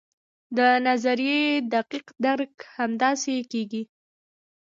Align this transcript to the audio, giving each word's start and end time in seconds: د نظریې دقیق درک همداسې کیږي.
د 0.57 0.59
نظریې 0.87 1.41
دقیق 1.73 2.07
درک 2.25 2.53
همداسې 2.77 3.35
کیږي. 3.51 3.83